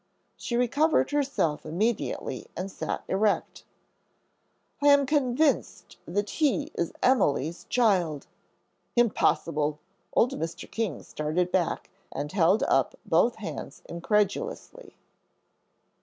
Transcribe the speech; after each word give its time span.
She 0.35 0.57
recovered 0.57 1.11
herself 1.11 1.63
immediately 1.63 2.47
and 2.57 2.71
sat 2.71 3.03
erect. 3.07 3.65
"I 4.81 4.87
am 4.87 5.05
convinced 5.05 5.97
that 6.07 6.31
he 6.31 6.71
is 6.73 6.91
Emily's 7.03 7.65
child." 7.65 8.25
"Impossible!" 8.95 9.77
Old 10.13 10.31
Mr. 10.31 10.65
King 10.71 11.03
started 11.03 11.51
back 11.51 11.91
and 12.11 12.31
held 12.31 12.63
up 12.63 12.95
both 13.05 13.35
hands 13.35 13.83
incredulously. 13.85 14.95